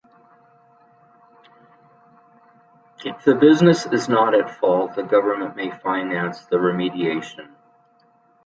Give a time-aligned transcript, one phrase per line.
[3.05, 7.51] If the business is not at fault, the government may finance the remediation.